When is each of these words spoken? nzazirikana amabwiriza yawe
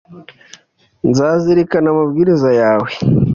nzazirikana 1.09 1.87
amabwiriza 1.93 2.49
yawe 2.61 2.89